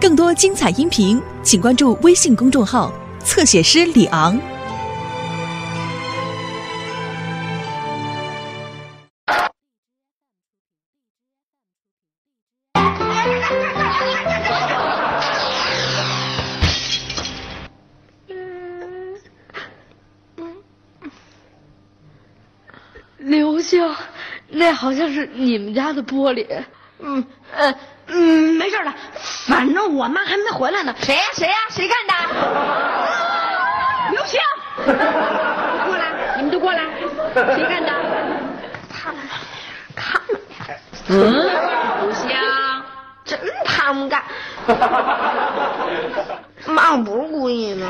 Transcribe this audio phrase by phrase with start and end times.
[0.00, 2.92] 更多精彩音频，请关注微信公众号
[3.24, 4.40] “侧写师李昂”。
[23.18, 23.82] 刘星，
[24.48, 26.46] 那好像是你们家的玻璃。
[27.00, 27.24] 嗯
[27.54, 27.74] 呃
[28.06, 28.94] 嗯，没事的，
[29.48, 30.94] 反正我妈还没回来呢。
[31.00, 31.22] 谁呀？
[31.32, 31.54] 谁呀？
[31.70, 32.12] 谁干的？
[34.12, 34.38] 刘星，
[34.84, 36.82] 过来，你们都过来。
[37.54, 37.90] 谁干的？
[38.92, 39.18] 他们
[39.96, 40.38] 他们
[41.08, 41.16] 嗯，
[42.02, 42.28] 刘星，
[43.24, 44.22] 真他们干。
[46.66, 47.86] 妈，我不是故意的。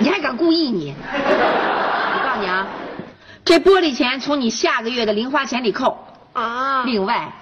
[0.00, 0.94] 你还敢故意你？
[1.12, 2.66] 我告诉你啊，
[3.42, 5.96] 这玻璃钱从你下个月的零花钱里扣，
[6.34, 7.32] 啊，另外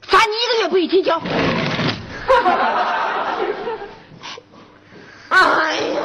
[0.00, 1.20] 罚你一个月不许踢球。
[5.30, 5.97] 哎呀，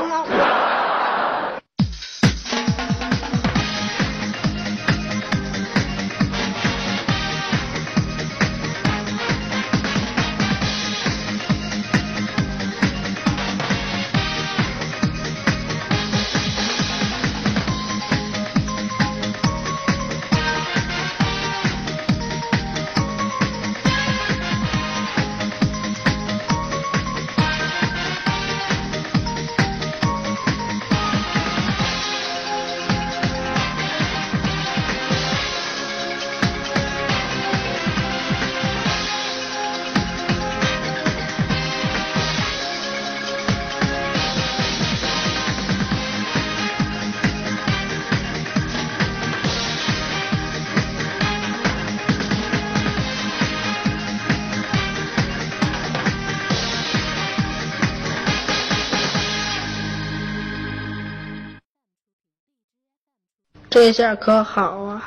[63.74, 65.04] 这下可好啊，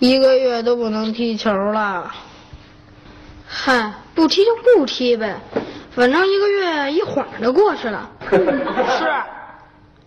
[0.00, 2.12] 一个月都不能踢球了。
[3.46, 5.36] 嗨，不踢就不踢呗，
[5.94, 8.10] 反正一个月一晃就过去了。
[8.28, 8.34] 是，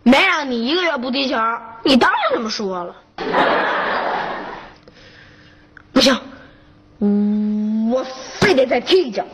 [0.03, 1.37] 没让你一个月不踢球，
[1.83, 2.93] 你当然这么说了。
[5.93, 6.13] 不行，
[7.89, 8.05] 我
[8.41, 9.25] 非得再踢一脚。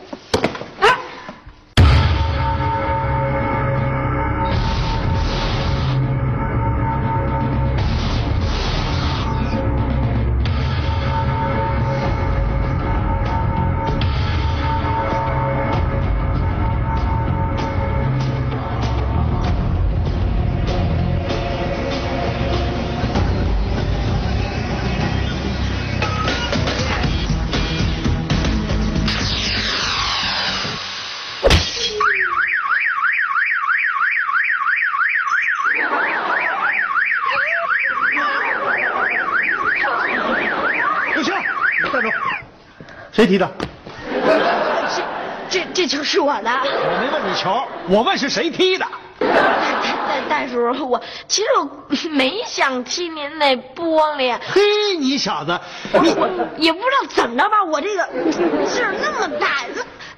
[46.30, 46.50] 我的。
[46.50, 48.86] 我没问你球，我问是谁踢的。
[49.18, 51.68] 但但是我其实我
[52.10, 54.60] 没想踢您那玻璃，嘿，
[54.98, 55.58] 你小子，
[56.00, 59.48] 你我也不知道怎么着吧，我这个劲儿那么大，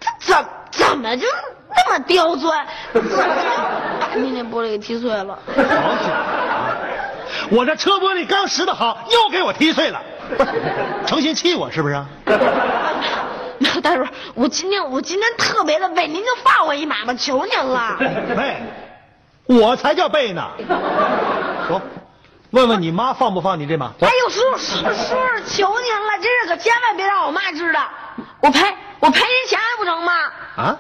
[0.01, 1.27] 他他怎怎么就
[1.75, 3.11] 那么刁钻，怎么
[3.99, 5.39] 把您那玻璃给踢碎了？
[5.47, 5.63] 好
[6.05, 6.77] 小啊！
[7.51, 10.01] 我这车玻璃刚拾的好，又给我踢碎了，
[10.37, 10.51] 不是
[11.07, 11.95] 诚心气我是不是
[13.81, 17.97] 大叔，我今天我今天特别的背，您就放我一马吧，求您了。
[18.37, 18.63] 背，
[19.47, 20.51] 我才叫背呢。
[21.69, 21.81] 走，
[22.51, 23.93] 问问你妈放不放你这马？
[24.01, 25.17] 哎呦，叔叔叔叔，
[25.47, 27.89] 求您了，这事可千万别让我妈知道，
[28.41, 28.61] 我赔
[29.01, 30.13] 我赔您钱还不成吗？
[30.57, 30.77] 啊，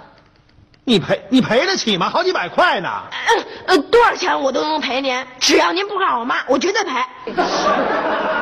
[0.84, 2.10] 你赔你赔得起吗？
[2.10, 2.88] 好几百块呢。
[3.10, 6.90] 呃呃，多少钱我都能赔您，只要您不告诉我妈，我绝对赔。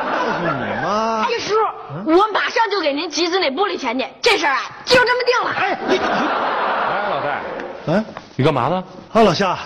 [1.31, 5.55] 告诉你妈哎，叔，我马上就给您集资那玻璃钱去，这事儿啊就这么定了。
[5.55, 7.41] 哎，你哎，老戴，
[7.87, 8.05] 嗯，
[8.35, 8.83] 你干嘛呢？
[9.13, 9.57] 啊，老夏，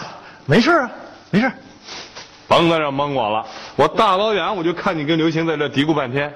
[0.45, 0.89] 没事啊，
[1.31, 1.51] 没事。
[2.47, 3.43] 甭在这蒙我了，
[3.75, 6.31] 我大老远我就看你跟刘星在这嘀咕半天，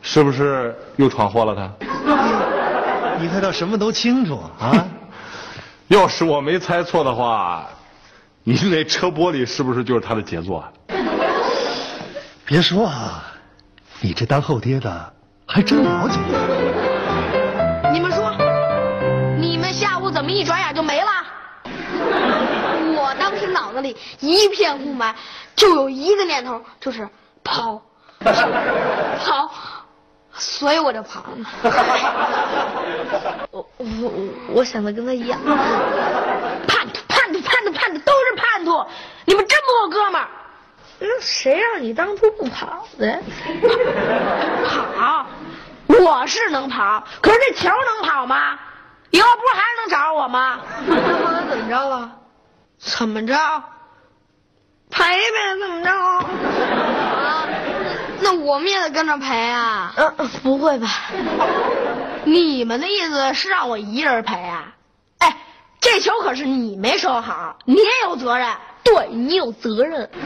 [0.00, 1.70] 是不是又闯祸了他？
[3.20, 4.84] 你还倒什么都清楚啊？
[5.88, 7.68] 要是我没猜错的话，
[8.42, 10.72] 你那车玻璃是不是就是他的杰作啊？
[12.44, 13.31] 别说啊，
[14.04, 15.14] 你这当后爹的
[15.46, 16.18] 还真了解。
[17.92, 18.34] 你们说，
[19.38, 21.06] 你们下午怎么一转眼就没了？
[22.98, 25.14] 我当时脑子里一片空白，
[25.54, 27.08] 就有一个念头，就是
[27.44, 27.80] 跑，
[28.18, 29.48] 跑，
[30.32, 31.46] 所以我就跑了。
[33.52, 34.12] 我我
[34.48, 35.38] 我想的跟他一样。
[36.66, 38.84] 叛徒，叛徒，叛徒，叛徒，都是叛徒！
[39.26, 40.28] 你们真不够哥们儿！
[40.98, 43.18] 那谁让你当初不跑的？
[44.96, 45.26] 跑，
[45.88, 48.56] 我是能跑，可是这球能跑吗？
[49.10, 50.60] 以后不是还是能找着我吗？
[50.86, 52.12] 那后来怎么着了？
[52.78, 53.34] 怎么着？
[54.88, 55.90] 赔呗，怎么着？
[55.90, 57.48] 啊，
[58.22, 59.92] 那我们也得跟着赔啊？
[59.96, 60.86] 嗯、不会吧？
[62.22, 64.72] 你们的意思是让我一人赔啊？
[65.18, 65.36] 哎，
[65.80, 68.48] 这球可是你没收好，你也有责任。
[68.84, 70.08] 对你有责任。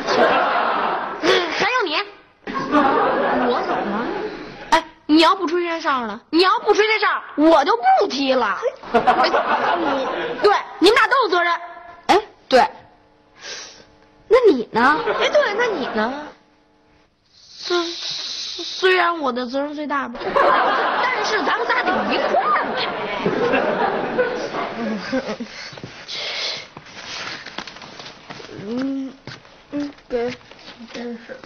[1.58, 1.96] 还有你，
[2.46, 4.06] 我怎么了？
[4.70, 6.20] 哎，你要不吹这哨呢？
[6.30, 8.58] 你要不吹这哨，我就不踢了。
[8.92, 9.00] 你
[10.42, 11.52] 对，你们俩都有责任。
[12.06, 12.68] 哎，对，
[14.28, 14.98] 那你呢？
[15.20, 16.28] 哎，对，那你呢？
[17.30, 20.20] 虽虽然我的责任最大吧，
[21.02, 22.64] 但是咱们仨得一块儿
[25.16, 25.36] 赔。
[28.68, 29.12] 嗯
[29.70, 30.34] 嗯，给，
[30.92, 31.36] 真是。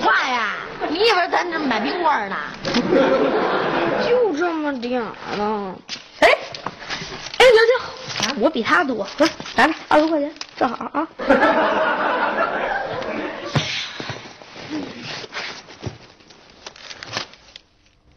[0.00, 0.54] 话呀，
[0.88, 2.36] 你以为咱这买冰棍呢？
[4.08, 5.74] 就这么点儿了。
[6.20, 6.28] 哎，
[7.38, 11.08] 哎，刘静，我比他多，来，来来，二十块钱，正好啊。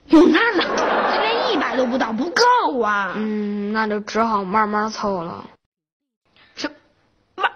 [0.05, 0.63] 有，那哪？
[1.15, 3.13] 这连一百都不到，不够啊！
[3.15, 5.45] 嗯，那就只好慢慢凑了。
[6.55, 6.67] 这
[7.35, 7.51] 慢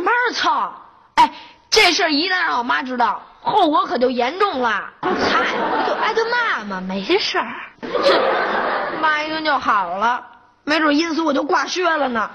[0.00, 0.72] 慢慢慢凑，
[1.14, 1.32] 哎，
[1.70, 4.84] 这事儿一旦让我妈知道，后果可就严重了。
[5.00, 7.46] 嗨，不就挨顿骂嘛，没事儿。
[9.00, 10.22] 骂一顿就好了，
[10.64, 12.30] 没准因此我就挂靴了呢。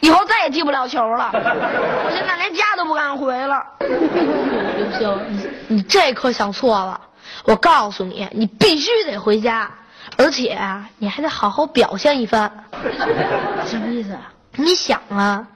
[0.00, 3.64] 以后再也踢不了球了，我现在连家都不敢回了。
[3.78, 7.00] 刘星，你你这可想错了。
[7.44, 9.70] 我告诉你，你必须得回家，
[10.18, 12.50] 而且啊，你还得好好表现一番。
[13.66, 14.20] 什么意思啊？
[14.56, 15.46] 你想啊，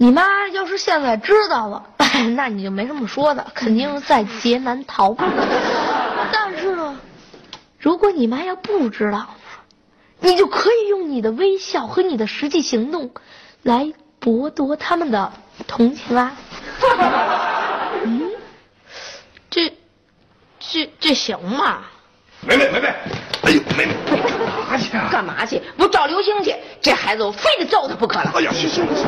[0.00, 1.84] 你妈要是现在知道了，
[2.36, 5.12] 那你就没什么说的，肯定是在劫难逃。
[6.32, 6.96] 但是呢，
[7.80, 9.28] 如果你妈要不知道呢，
[10.20, 13.10] 你就可以用你的微笑和你的实际行动，
[13.64, 15.32] 来博夺他们的
[15.66, 16.32] 同情啊。
[18.04, 18.30] 嗯，
[19.50, 19.76] 这
[20.60, 21.80] 这这行吗？
[22.42, 22.86] 梅梅梅梅，
[23.42, 24.14] 哎呦，梅梅，干
[24.70, 25.08] 嘛去啊？
[25.10, 25.60] 干嘛去？
[25.76, 26.54] 我找刘星去。
[26.80, 28.30] 这孩子我非得揍他不可了。
[28.36, 29.04] 哎呀，行行行，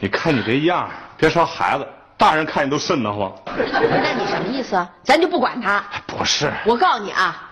[0.00, 1.86] 你看你这样，别说孩子，
[2.16, 3.32] 大人看你都瘆得慌。
[3.46, 4.88] 那你什么意思啊？
[5.02, 5.82] 咱就不管他。
[6.06, 7.50] 不是，我告诉你啊，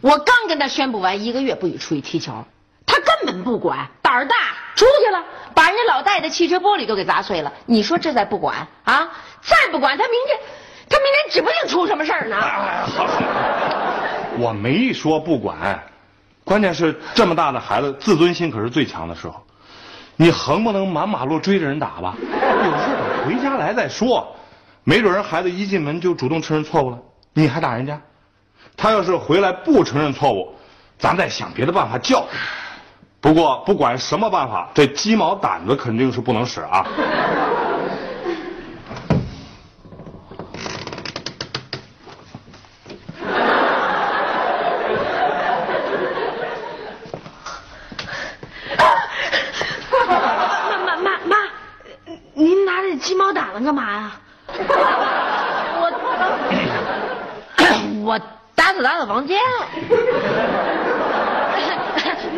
[0.00, 2.44] 我刚跟他宣布完一个月不许出去踢球，
[2.86, 4.34] 他根本不管，胆儿大，
[4.74, 5.24] 出去了，
[5.54, 7.52] 把人家老戴的汽车玻璃都给砸碎了。
[7.66, 9.08] 你说这再不管啊？
[9.42, 10.38] 再不管，他明天，
[10.88, 12.36] 他明天指不定出什么事儿呢。
[12.36, 13.22] 哎，好好，
[14.38, 15.82] 我没说不管，
[16.44, 19.42] 关键是这么大的孩子，自尊心可是最强的时候，
[20.22, 22.14] 你横不能满马路追着人打吧？
[22.20, 24.24] 有事等回家来再说，
[24.84, 26.98] 没准人孩子一进门就主动承认错误了，
[27.34, 28.00] 你还打人家？
[28.76, 30.54] 他要是回来不承认错误，
[30.96, 32.38] 咱再想别的办法教训。
[33.20, 36.86] 不过不管什么办法，这鸡毛掸子肯定是不能使啊。
[50.08, 51.36] 妈妈妈妈，
[52.34, 54.12] 您拿这鸡毛掸子干嘛呀？
[58.12, 58.18] 我我
[58.54, 59.40] 打扫打扫房间。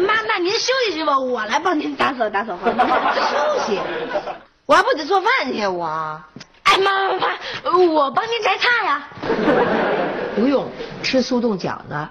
[0.06, 2.86] 妈，那您休息去吧，我来帮您打扫打扫房间。
[2.86, 3.80] 休息，
[4.66, 6.20] 我还不得做饭去我。
[6.62, 7.26] 哎，妈妈妈，
[7.92, 9.02] 我帮您摘菜呀。
[10.36, 10.70] 不用
[11.02, 11.94] 吃速冻饺子。
[11.94, 12.10] 啊，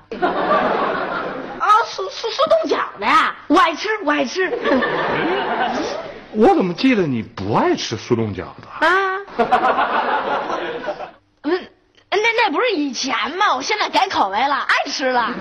[1.86, 4.52] 速速速冻饺子呀，我爱吃，我爱吃。
[6.36, 8.68] 我怎么记得你不爱吃速冻饺子？
[8.86, 9.20] 啊？
[12.16, 13.56] 那那不是以前吗？
[13.56, 15.34] 我现在改口味了，爱吃了。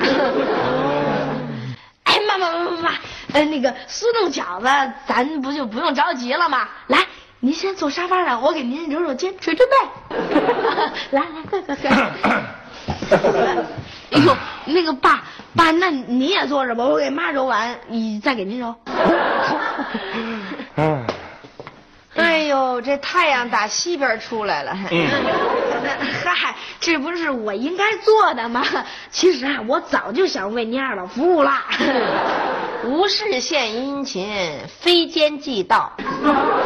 [2.04, 2.90] 哎，妈妈妈妈妈，
[3.32, 4.66] 呃，那个速冻饺子，
[5.06, 6.68] 咱不就不用着急了吗？
[6.88, 6.98] 来，
[7.40, 9.72] 您先坐沙发上，我给您揉揉肩，捶捶背。
[11.10, 11.90] 来来，快快快！
[14.12, 14.36] 哎呦，
[14.66, 15.22] 那个爸
[15.56, 18.74] 爸，那你也坐着吧，我给妈揉完，你再给您揉。
[20.76, 21.01] 嗯
[22.14, 24.76] 嗯，哎呦，这太阳打西边出来了。
[26.24, 28.64] 嗨，这不是我应该做的吗？
[29.10, 31.64] 其实啊，我早就想为您二老服务啦。
[32.84, 35.92] 无事献殷勤，非奸即盗。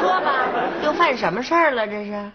[0.00, 0.48] 说吧，
[0.82, 1.86] 又犯什么事儿了？
[1.86, 2.30] 这是？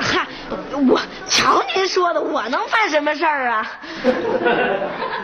[0.00, 0.26] 嗨，
[0.88, 3.66] 我瞧瞧您说的，我能犯什么事儿啊？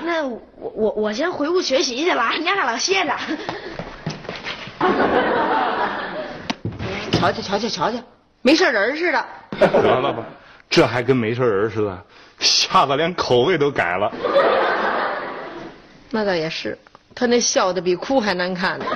[0.05, 0.43] 那我
[0.75, 3.15] 我我先回屋学习去了，您二老歇着。
[7.13, 7.97] 瞧瞧瞧瞧瞧瞧，
[8.43, 9.25] 没事人似的。
[9.61, 10.25] 得了吧，
[10.69, 11.99] 这还跟没事人似的，
[12.39, 14.13] 吓得连口味都改了。
[16.11, 16.77] 那倒也是，
[17.15, 18.85] 他那笑的比哭还难看呢。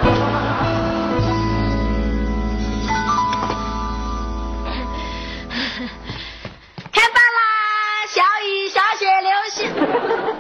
[6.93, 7.41] 开饭啦！
[8.09, 9.71] 小雨、小雪、流星。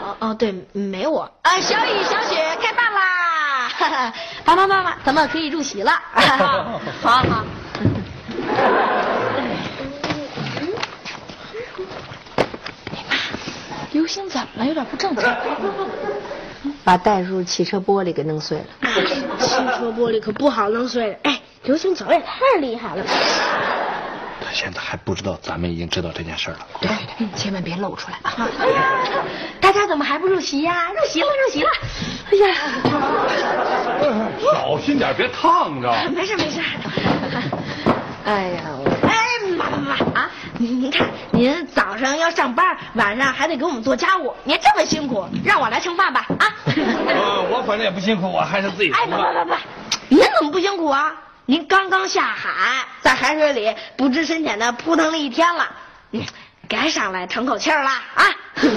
[0.02, 1.60] 哦哦，对，没我啊。
[1.60, 2.34] 小雨、小雪！
[4.44, 5.92] 爸爸妈妈，咱们可以入席了。
[7.02, 7.44] 好 好。
[13.92, 14.66] 刘星怎么了？
[14.66, 15.36] 有点不正常。
[16.84, 18.64] 把袋鼠汽车玻璃给弄碎了。
[19.38, 21.16] 汽车玻璃可不好弄碎了。
[21.24, 23.04] 哎，刘星走也太厉害了。
[24.38, 26.58] 他现在还不知道咱们已经知道这件事了。
[26.80, 28.48] 对对对，千万别露出来啊！
[28.60, 29.24] 哎呀，
[29.60, 30.92] 大家怎么还不入席呀？
[30.92, 31.70] 入席了，入席了。
[32.30, 32.54] 哎呀，
[34.52, 35.92] 小心点，别烫着。
[36.10, 36.60] 没事没事。
[38.24, 40.30] 哎呀，我哎，妈妈妈啊！
[40.58, 46.46] 您您看，您早上要上班，晚上还得给我们做家务，您这么辛苦，让我来盛饭吧啊！
[46.66, 49.54] 呃，我反正也不辛苦，我还是自己哎，不不不不，
[50.08, 51.12] 您怎么不辛苦啊？
[51.44, 55.64] 您刚刚下海，在海水里不知深浅的扑腾了一天了，
[56.10, 56.20] 嗯，
[56.68, 58.24] 该上来喘口气儿了啊！
[58.62, 58.68] 你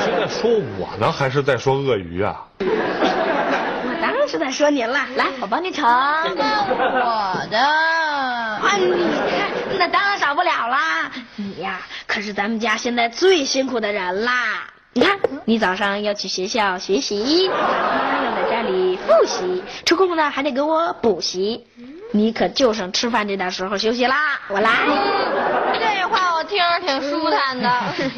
[0.00, 2.42] 是在说我呢，还是在说鳄鱼啊？
[2.58, 5.84] 我当然是在说您了，来，我帮你盛。
[5.84, 7.58] 我的。
[7.58, 8.90] 啊，你
[9.30, 11.10] 看，那当然少不了啦。
[11.36, 14.64] 你呀，可是咱们家现在最辛苦的人啦。
[14.94, 21.66] 你看，你早上要去学校学习，晚上要在家里复习，抽空呢还得给我补习。
[22.12, 24.40] 你可就剩吃饭这点时候休息啦。
[24.48, 24.70] 我来。
[25.74, 27.70] 这话我听着挺舒坦的。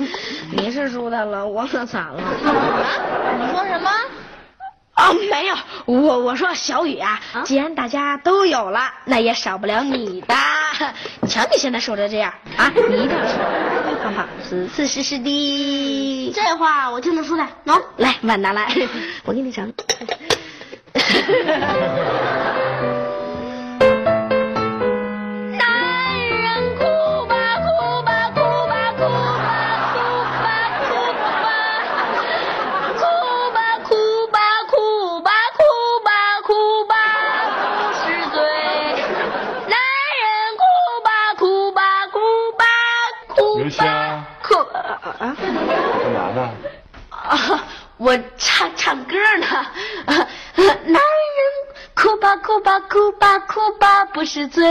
[0.53, 2.23] 你是舒坦了，我可惨了。
[3.39, 3.91] 你说什么？
[4.97, 5.57] 哦，没有，
[5.87, 10.35] 我我说小雨啊，既然大家都有了，那也少不了你的。
[11.29, 13.35] 瞧你现在瘦成这样啊，你一定要瘦
[14.03, 16.33] 胖胖、实实实实的。
[16.35, 17.49] 这话我听得出来。
[17.65, 18.73] 喏、来，碗拿来，
[19.25, 19.73] 我给你盛。
[52.59, 54.65] 哭吧哭吧哭吧不是罪，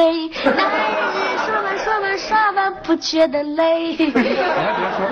[0.43, 3.95] 男人说吧说吧说吧不觉得累。
[3.95, 5.09] 你还别说，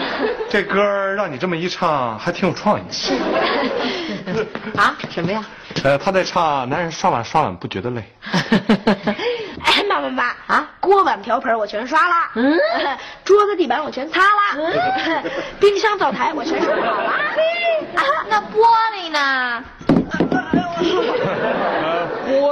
[0.50, 2.84] 这歌让你这么一唱，还挺有创意。
[2.92, 3.14] 是
[4.76, 5.42] 啊，什么呀？
[5.86, 8.04] 呃，他在唱“男人刷碗刷碗不觉得累
[9.64, 12.60] 哎，妈妈妈啊，锅碗瓢盆我全刷了，嗯，
[13.24, 15.24] 桌子地板我全擦了，
[15.62, 17.10] 冰箱灶台我全收好了。
[17.96, 18.68] 啊，那玻
[19.00, 19.64] 璃呢？”。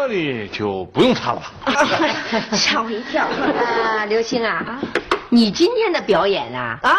[0.04, 1.74] 呃，玻璃就不用擦了吧？
[2.52, 3.26] 吓我一跳。
[3.26, 4.80] 啊，刘星啊，
[5.30, 6.96] 你今天的表演啊，啊，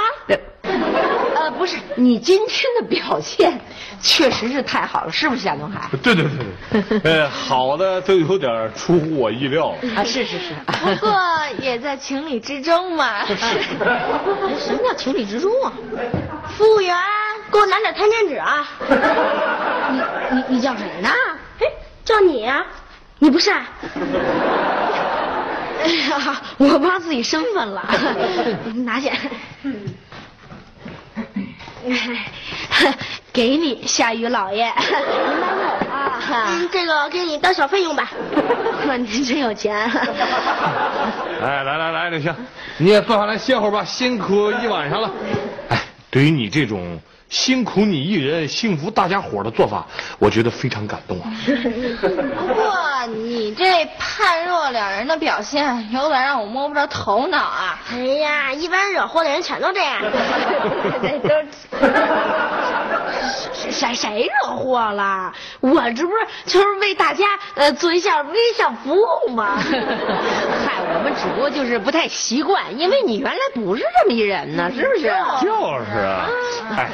[1.37, 3.61] 呃，不是，你今天的表现
[4.01, 5.89] 确实是太好了，是不是夏东海？
[6.03, 6.25] 对对
[6.73, 9.79] 对对，呃， 好的都有点出乎我意料了。
[9.97, 10.55] 啊，是是是。
[10.67, 11.15] 不过
[11.61, 13.25] 也在情理之中嘛。
[13.27, 15.73] 什么叫情理之中啊？
[16.57, 16.97] 服务员，
[17.53, 18.67] 给我拿点餐巾纸啊！
[19.91, 21.09] 你你你叫谁呢？
[21.61, 21.67] 哎，
[22.05, 22.65] 叫你呀、
[23.25, 23.67] 你不是啊？
[25.83, 27.83] 哎呀，我不知道自己身份了，
[28.85, 29.11] 拿去。
[33.33, 36.61] 给你，夏雨老爷，您拿走啊！
[36.71, 38.11] 这个给你当小费用吧。
[38.87, 39.91] 您真有钱。
[41.41, 42.35] 哎，来来来，刘星，
[42.77, 45.11] 你也坐下来歇会儿吧，辛苦一晚上了。
[45.71, 49.85] 哎，对于你这种辛苦你一人，幸福大家伙的做法，
[50.19, 51.31] 我觉得非常感动啊。
[52.07, 57.79] 不过你这判若两人的表现，有点让我摸不着头脑啊。
[57.93, 60.01] 哎呀，一般惹祸的人全都这样。
[60.03, 61.29] 都
[63.71, 65.33] 谁谁惹祸了？
[65.61, 67.25] 我这不是就是为大家
[67.57, 69.59] 呃做一下微笑服务吗？
[69.59, 75.13] 嗨，我们只不过就是不太习惯，因为你原来不是这么一人呢，是不是？
[75.43, 76.29] 就是啊，
[76.77, 76.91] 哎，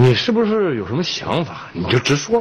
[0.00, 1.68] 你是不是有什么想法？
[1.72, 2.40] 你就直说。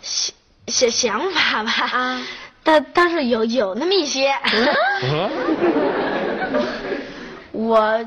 [0.00, 0.34] 想
[0.66, 2.22] 想想法吧啊，
[2.64, 4.32] 但但是有有那么一些。
[5.02, 5.30] 嗯，
[7.52, 8.02] 我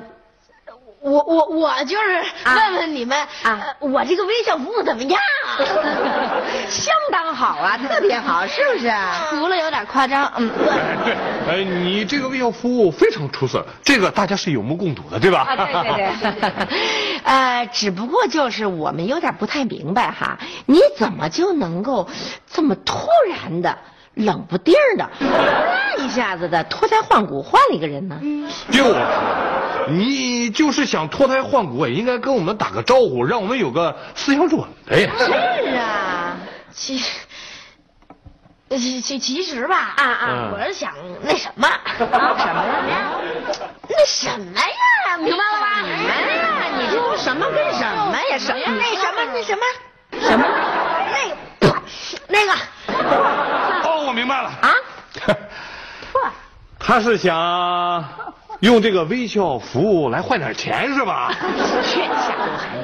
[1.04, 1.14] 我。
[1.14, 5.20] 我我我就是问问你们啊呃我这个微笑服务怎么样？
[6.70, 8.92] 相当好啊， 特别好，是不是？
[9.30, 11.14] 除了有点夸张，嗯，哎，对，
[11.62, 15.42] 哎，你这个微笑服务非常出色，这个大家是有目共睹的，对吧？
[15.48, 16.78] 啊，对对对，
[17.24, 22.08] 呃，只不过就是我们有点不太明白哈，你怎么就能够
[22.52, 23.78] 这么突然的、
[24.16, 28.20] 冷不丁儿的、那一下子的脱胎换骨换了一个人呢？
[28.72, 28.96] 就是，
[29.90, 35.10] 你就是想脱胎换骨，也应该跟我们打个招呼，让我们有个思想准备。
[35.18, 35.32] 是
[35.78, 36.38] 啊，
[36.72, 37.20] 其实，
[38.70, 40.94] 其其其实吧，啊啊嗯我是想
[41.24, 41.68] 那什么，
[41.98, 43.12] 什么呀？
[43.90, 45.66] 那什么呀，明白了吧？
[45.82, 46.46] 什么呀？
[46.78, 48.38] 你这什么跟什么呀？
[48.38, 49.62] 什么那什么那什么
[50.22, 50.46] 什么？
[51.12, 51.76] 那个，
[52.28, 52.52] 那个，
[52.88, 53.73] 哦，
[54.14, 54.70] 我明白了啊？
[56.78, 58.08] 他是想
[58.60, 61.34] 用这个微笑服务来换点钱是吧？
[61.84, 62.02] 去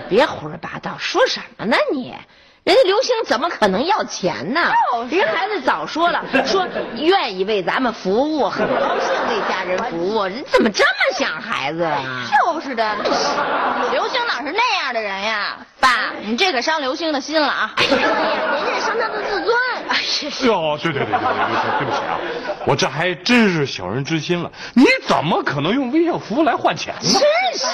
[0.10, 2.16] 别胡说八道，说什么呢你？
[2.64, 4.62] 人家刘星怎么可能要钱呢？
[5.10, 10.24] 人家孩子早说了， 说愿意为咱们服务，很高兴为家人服务。
[10.28, 12.26] 人怎么这么想孩子啊？
[12.46, 12.96] 就是的，
[13.92, 15.58] 刘星哪是那样的人呀？
[15.80, 17.74] 爸，你这可伤刘星的心了啊！
[17.78, 19.56] 哎呀，人家伤他的自尊。
[19.88, 22.20] 哎呀，哟，对对对对对对，对不起啊，
[22.68, 24.52] 我这还真是小人之心了。
[24.76, 27.02] 你怎么可能用微笑服务来换钱呢？
[27.02, 27.22] 真
[27.58, 27.66] 是，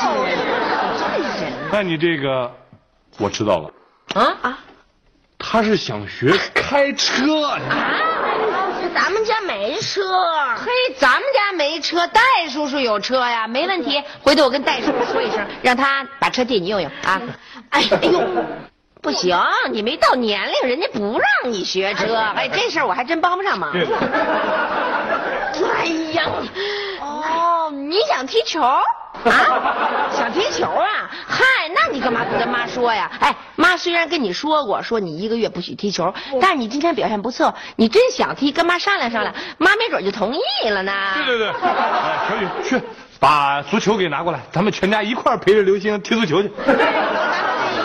[0.99, 2.49] 真是那你这个，
[3.17, 3.71] 我知道了，
[4.13, 4.59] 啊啊！
[5.47, 7.59] 他是想学 开车啊。
[8.93, 10.01] 咱们家没车。
[10.55, 14.01] 嘿，咱们家没车，戴叔叔有车呀，没问题。
[14.21, 17.21] 回头我跟戴叔叔说一声，让他把车借你用用啊。
[17.69, 18.21] 哎 哎呦，
[19.01, 19.37] 不行，
[19.71, 22.15] 你没到年龄，人家不让你学车。
[22.35, 23.71] 哎，这事儿我还真帮不上忙。
[23.73, 23.85] 对
[25.69, 26.23] 哎呀，
[27.01, 28.61] 哦，你想踢球？
[29.23, 31.09] 啊，想踢球啊？
[31.27, 31.43] 嗨，
[31.73, 33.09] 那你干嘛不跟妈说呀？
[33.19, 40.91] 哎，妈虽然跟你说过，说你一个月不许踢球，但是你今天表现不错，你真想踢，跟妈商量商量，妈没准就同意了呢。
[41.25, 42.81] 对对对，哎，小雨去
[43.19, 46.51] 把足球给拿过来，咱们全家一块儿陪着刘星踢足球去。
[46.67, 46.73] 哎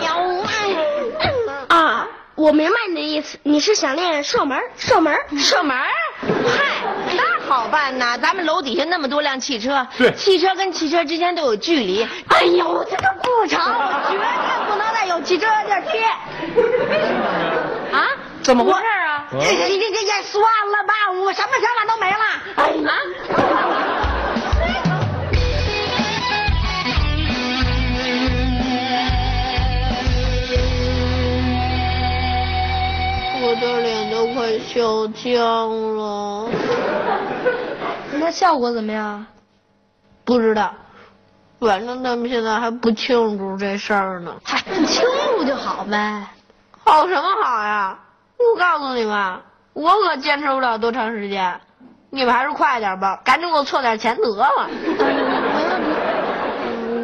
[0.03, 0.45] 呀，我
[1.75, 5.77] 啊，我明白你的意思，你是想练射门，射门，射门？
[7.71, 12.05] 办呐，咱们楼底下那么多辆汽车，对汽车跟汽车之间都有距离。
[12.27, 14.25] 哎呦，这个不成，我绝对
[14.69, 15.97] 不能再有汽车的地儿踢。
[17.95, 18.05] 啊？
[18.43, 19.25] 怎么回事啊？
[19.31, 22.17] 这这这这算了吧，我什么想法都没了。
[22.55, 22.91] 哎呀，
[33.43, 35.99] 我的脸都快笑僵了。
[38.31, 39.25] 那效果怎么样？
[40.23, 40.73] 不知道，
[41.59, 44.33] 反正他们现在还不清楚这事儿呢。
[44.45, 45.03] 嗨，清
[45.35, 46.25] 楚就好呗。
[46.85, 47.99] 好什么好呀？
[48.37, 49.37] 我告诉你们，
[49.73, 51.59] 我可坚持不了多长时间，
[52.09, 54.69] 你们还是快点吧，赶紧给我凑点钱得了。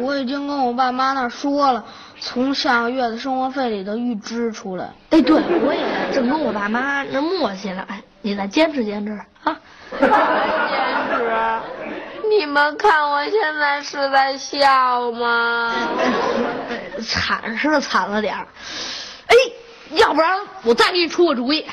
[0.02, 1.84] 我已经跟我爸妈那儿说了，
[2.18, 4.88] 从下个月的生活费里头预支出来。
[5.10, 7.84] 哎，对，我也正跟我爸妈那磨叽呢。
[7.86, 9.12] 哎，你再坚持坚持
[9.44, 9.54] 啊！
[12.28, 15.74] 你们看我现在是在笑吗？
[17.06, 18.46] 惨是惨了点儿。
[19.26, 19.34] 哎，
[19.96, 21.66] 要不然我再给你出个主意。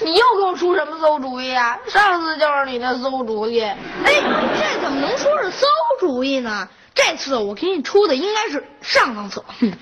[0.00, 1.78] 你又给我出什么馊主意啊？
[1.88, 3.60] 上次就是你那馊主意。
[3.60, 5.66] 哎，这怎么能说是馊
[6.00, 6.68] 主意呢？
[6.94, 9.42] 这次我给你出的应该是上上策。
[9.60, 9.72] 哼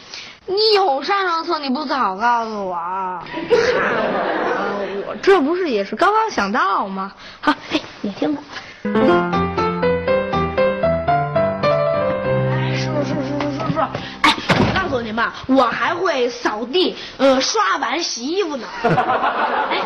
[0.47, 3.25] 你有上上策，你不早告诉我啊？
[5.23, 7.13] 这不是也是刚刚想到吗？
[7.41, 8.41] 好，哎，你听着。
[12.51, 13.81] 哎，叔叔叔叔叔叔叔，
[14.23, 18.67] 哎，我告诉你们，我还会扫地、呃刷碗、洗衣服呢。
[18.83, 19.81] 哎，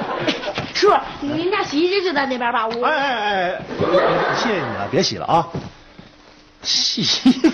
[0.73, 2.67] 叔叔，您家洗衣机就在那边吧？
[2.67, 3.61] 我哎哎哎，
[4.37, 5.47] 谢谢你了，别洗了啊！
[6.63, 7.53] 洗衣服，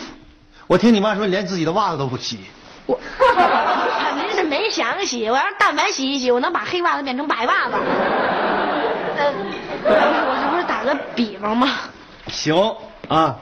[0.66, 2.38] 我听你妈说连自己的袜子都不洗。
[2.86, 2.98] 我，
[4.44, 5.28] 没想洗。
[5.28, 7.74] 我要是但凡洗一洗，我能把黑袜子变成白袜子。
[9.16, 9.32] 呃，
[9.84, 11.68] 我这不是打个比方吗？
[12.28, 12.54] 行
[13.08, 13.36] 啊，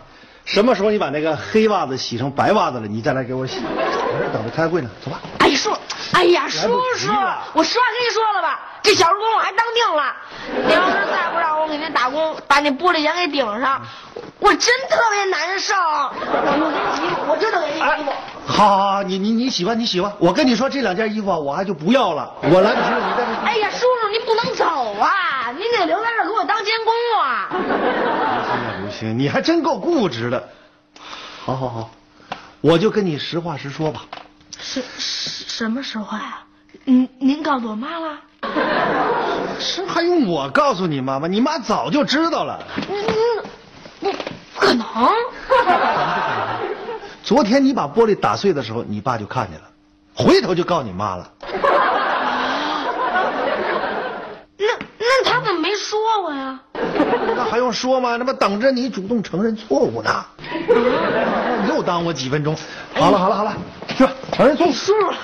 [0.44, 3.60] 什么时候你把那个黑袜子洗成白袜子了，你再来给我洗。
[3.64, 5.20] 我这等着开会呢，走吧。
[5.40, 5.70] 哎叔，
[6.12, 6.58] 哎呀叔
[6.96, 7.12] 叔，
[7.52, 10.16] 我实话跟你说了吧，这小时工我还当定了。
[10.66, 13.82] 你要是再不让我给您打工，把那玻璃钱给顶上，
[14.38, 15.74] 我真特别难受。
[15.74, 18.12] 我给你洗衣服，我真的给你洗衣服。
[18.58, 20.12] 好好好，你你你洗吧，你洗吧。
[20.18, 22.28] 我跟你说，这两件衣服啊，我还就不要了。
[22.42, 23.32] 我来不及了，你在这。
[23.46, 24.64] 哎呀，叔叔，您不能走
[24.98, 25.52] 啊！
[25.52, 26.92] 您得留在这给我当监工
[27.22, 27.48] 啊！
[28.82, 30.48] 刘星，你还真够固执的。
[31.44, 31.90] 好好好，
[32.60, 34.02] 我就跟你实话实说吧。
[34.58, 36.40] 什什什么实话呀？
[36.84, 38.18] 您您告诉我妈了？
[39.60, 41.28] 是还用我告诉你妈吗？
[41.28, 42.58] 你妈早就知道了。
[44.00, 44.16] 不不
[44.58, 44.84] 可能！
[47.28, 49.66] 昨天你把玻璃打碎的时候，你爸就看见了，
[50.14, 51.30] 回头就告你妈了。
[54.56, 56.58] 那那他怎么没说我呀？
[57.36, 58.16] 那还用说吗？
[58.16, 60.24] 那不等着你主动承认错误呢。
[61.68, 62.56] 又耽误我几分钟。
[62.94, 63.52] 好了好了好了，
[63.88, 64.72] 去吧，承认错误。
[64.72, 65.14] 输了。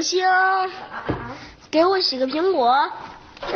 [0.00, 0.26] 刘星，
[1.70, 2.90] 给我洗个苹果。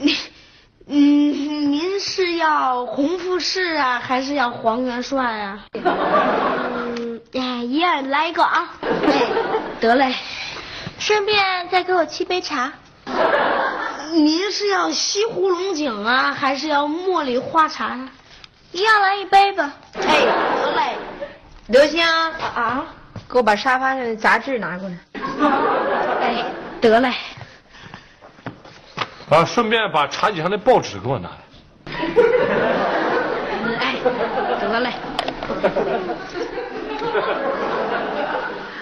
[0.00, 0.16] 您，
[0.86, 5.66] 嗯，您是要红富士啊，还是要黄元帅啊？
[5.76, 8.70] 嗯，哎，一样来一个啊。
[8.80, 9.26] 哎，
[9.78, 10.14] 得嘞。
[10.98, 12.72] 顺便再给我沏杯茶。
[14.12, 18.08] 您是要西湖龙井啊，还是要茉莉花茶呀？
[18.72, 19.74] 一样来一杯吧。
[20.00, 20.51] 哎。
[21.72, 22.84] 刘星啊，
[23.26, 24.96] 给我把沙发上的杂志拿过来。
[26.20, 26.44] 哎，
[26.82, 27.10] 得嘞。
[29.30, 31.36] 啊，顺便把茶几上的报纸给我拿来。
[33.80, 33.94] 哎，
[34.60, 34.92] 得嘞。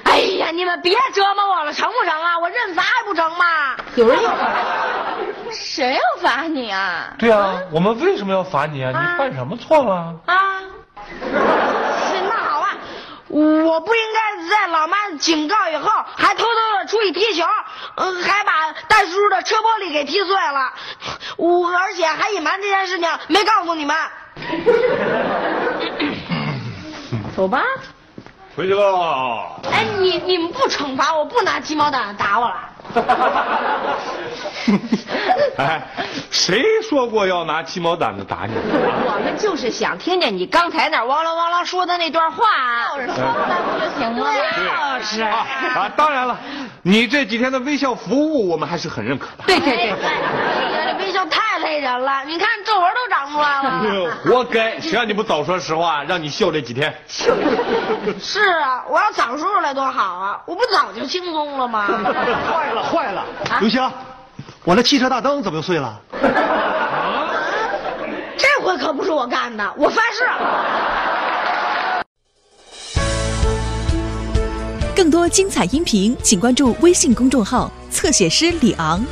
[0.02, 2.36] 哎呀，你们别折磨我了，成不成啊？
[2.40, 3.76] 我认罚还不成吗？
[3.94, 4.48] 有人要罚，
[5.52, 7.14] 谁要罚你啊？
[7.16, 8.90] 对啊，我们为什么要罚你啊？
[8.90, 10.12] 你犯什么错了？
[10.26, 10.34] 啊？
[13.70, 17.44] 我不应该在老妈警告以后，还偷偷的出去踢球，
[17.94, 20.72] 嗯，还把戴叔叔的车玻璃给踢碎了，
[21.36, 23.96] 我而且还隐瞒这件事情，没告诉你们。
[27.36, 27.62] 走吧。
[28.56, 29.60] 回去吧。
[29.70, 32.69] 哎，你你们不惩罚我，不拿鸡毛掸子打我了？
[35.56, 35.82] 哎，
[36.30, 38.52] 谁说过要拿鸡毛掸子打你？
[38.54, 42.44] 我们就是想听见你刚才那汪啷汪啷说的那段话。
[42.94, 44.30] 就是说出来不就行了吗？
[44.98, 45.88] 就是啊啊！
[45.96, 46.38] 当然了，
[46.82, 49.44] 你这几天的微笑服务，我们还是很认可的。
[49.46, 49.92] 对对对，
[51.30, 53.80] 太累人了，你看皱纹都长出来了。
[54.26, 54.80] 活该！
[54.80, 56.94] 谁让你不早说实话， 让你秀这几天？
[58.20, 60.40] 是啊，我要早说出来多好啊！
[60.46, 61.86] 我不早就轻松了吗？
[61.86, 63.24] 坏了坏了，
[63.60, 63.90] 刘星，
[64.64, 66.00] 我那汽车大灯怎么又碎了？
[68.36, 70.28] 这回可不是我干的，我发誓。
[74.94, 79.02] 更多精彩音频，请关注微信公众号“侧写师李昂”。